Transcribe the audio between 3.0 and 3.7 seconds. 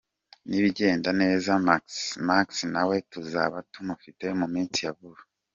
tuzaba